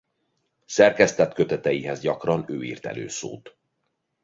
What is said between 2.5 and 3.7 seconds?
írt előszót.